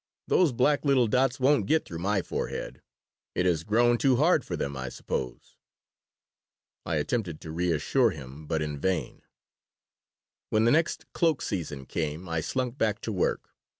Those 0.27 0.51
black 0.51 0.83
little 0.83 1.05
dots 1.05 1.39
won't 1.39 1.67
get 1.67 1.85
through 1.85 1.99
my 1.99 2.23
forehead. 2.23 2.81
It 3.35 3.45
has 3.45 3.63
grown 3.63 3.99
too 3.99 4.15
hard 4.15 4.43
for 4.43 4.57
them, 4.57 4.75
I 4.75 4.89
suppose." 4.89 5.57
I 6.87 6.95
attempted 6.95 7.39
to 7.41 7.51
reassure 7.51 8.09
him, 8.09 8.47
but 8.47 8.63
in 8.63 8.79
vain 8.79 9.21
When 10.49 10.65
the 10.65 10.71
next 10.71 11.05
cloak 11.13 11.39
season 11.43 11.85
came 11.85 12.27
I 12.27 12.41
slunk 12.41 12.79
back 12.79 12.99
to 13.01 13.11
work. 13.11 13.53